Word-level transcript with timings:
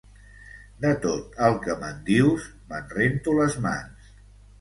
De 0.85 0.93
tot 1.01 1.35
el 1.47 1.57
que 1.65 1.75
em 1.87 1.99
dius, 2.07 2.47
me'n 2.71 2.89
rento 2.95 3.37
les 3.41 3.59
mans. 3.67 4.09